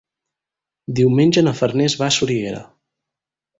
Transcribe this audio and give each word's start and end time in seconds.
Diumenge 1.01 1.45
na 1.47 1.55
Farners 1.61 1.99
va 2.01 2.09
a 2.09 2.17
Soriguera. 2.19 2.65